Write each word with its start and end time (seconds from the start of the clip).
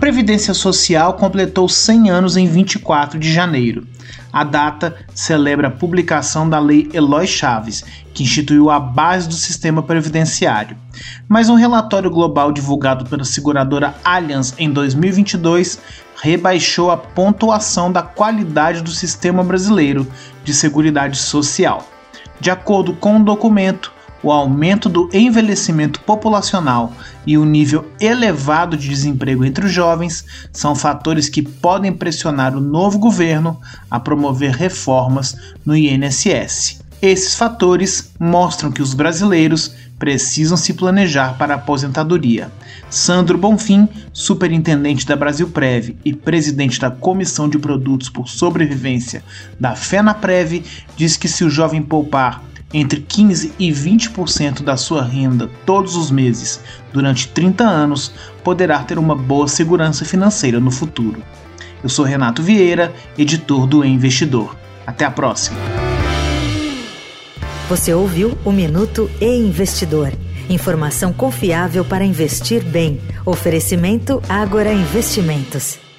Previdência 0.00 0.54
Social 0.54 1.12
completou 1.12 1.68
100 1.68 2.08
anos 2.08 2.36
em 2.38 2.46
24 2.46 3.18
de 3.18 3.30
janeiro. 3.30 3.86
A 4.32 4.42
data 4.42 4.96
celebra 5.14 5.68
a 5.68 5.70
publicação 5.70 6.48
da 6.48 6.58
Lei 6.58 6.88
Eloy 6.94 7.26
Chaves, 7.26 7.84
que 8.14 8.22
instituiu 8.22 8.70
a 8.70 8.80
base 8.80 9.28
do 9.28 9.34
sistema 9.34 9.82
previdenciário. 9.82 10.74
Mas 11.28 11.50
um 11.50 11.54
relatório 11.54 12.10
global 12.10 12.50
divulgado 12.50 13.04
pela 13.04 13.26
seguradora 13.26 13.94
Allianz 14.02 14.54
em 14.56 14.72
2022 14.72 15.78
rebaixou 16.22 16.90
a 16.90 16.96
pontuação 16.96 17.92
da 17.92 18.00
qualidade 18.00 18.80
do 18.80 18.90
sistema 18.90 19.44
brasileiro 19.44 20.10
de 20.42 20.54
seguridade 20.54 21.18
social. 21.18 21.86
De 22.40 22.50
acordo 22.50 22.94
com 22.94 23.20
o 23.20 23.24
documento, 23.24 23.92
o 24.22 24.30
aumento 24.30 24.88
do 24.88 25.08
envelhecimento 25.12 26.00
populacional 26.00 26.92
e 27.26 27.38
o 27.38 27.44
nível 27.44 27.90
elevado 28.00 28.76
de 28.76 28.88
desemprego 28.88 29.44
entre 29.44 29.66
os 29.66 29.72
jovens 29.72 30.24
são 30.52 30.74
fatores 30.74 31.28
que 31.28 31.42
podem 31.42 31.92
pressionar 31.92 32.56
o 32.56 32.60
novo 32.60 32.98
governo 32.98 33.60
a 33.90 33.98
promover 33.98 34.52
reformas 34.52 35.36
no 35.64 35.76
INSS. 35.76 36.80
Esses 37.02 37.34
fatores 37.34 38.12
mostram 38.18 38.70
que 38.70 38.82
os 38.82 38.92
brasileiros 38.92 39.72
precisam 39.98 40.56
se 40.56 40.72
planejar 40.72 41.36
para 41.36 41.54
a 41.54 41.56
aposentadoria. 41.56 42.50
Sandro 42.88 43.38
Bonfim, 43.38 43.88
superintendente 44.12 45.06
da 45.06 45.14
Brasilprev 45.14 45.96
e 46.04 46.14
presidente 46.14 46.80
da 46.80 46.90
Comissão 46.90 47.48
de 47.48 47.58
Produtos 47.58 48.08
por 48.08 48.28
Sobrevivência 48.28 49.22
da 49.58 49.76
FenaPrev, 49.76 50.64
diz 50.96 51.16
que 51.16 51.28
se 51.28 51.44
o 51.44 51.50
jovem 51.50 51.82
poupar 51.82 52.42
entre 52.72 53.00
15 53.00 53.52
e 53.58 53.70
20% 53.70 54.62
da 54.62 54.76
sua 54.76 55.02
renda 55.02 55.50
todos 55.66 55.96
os 55.96 56.10
meses 56.10 56.60
durante 56.92 57.28
30 57.28 57.64
anos, 57.64 58.12
poderá 58.44 58.78
ter 58.80 58.98
uma 58.98 59.14
boa 59.14 59.48
segurança 59.48 60.04
financeira 60.04 60.60
no 60.60 60.70
futuro. 60.70 61.22
Eu 61.82 61.88
sou 61.88 62.04
Renato 62.04 62.42
Vieira, 62.42 62.92
editor 63.16 63.66
do 63.66 63.84
Investidor. 63.84 64.56
Até 64.86 65.04
a 65.04 65.10
próxima. 65.10 65.58
Você 67.68 67.94
ouviu 67.94 68.36
o 68.44 68.50
Minuto 68.50 69.10
e 69.20 69.26
Investidor. 69.26 70.12
Informação 70.48 71.12
confiável 71.12 71.84
para 71.84 72.04
investir 72.04 72.64
bem. 72.64 73.00
Oferecimento 73.24 74.20
Agora 74.28 74.72
Investimentos. 74.72 75.89